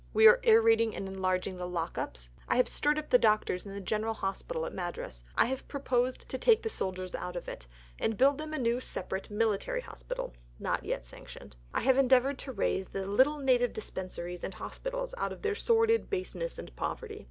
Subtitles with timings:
[0.15, 2.31] We are aerating and enlarging the lock ups.
[2.47, 5.23] I have stirred up the doctors in the general hospital at Madras.
[5.35, 7.67] I have proposed to take the soldiers out of it
[7.99, 11.55] and build them a new separate military Hospital (not yet sanctioned).
[11.71, 16.09] I have endeavoured to raise the little native dispensaries and hospitals out of their sordid
[16.09, 17.19] baseness and poverty.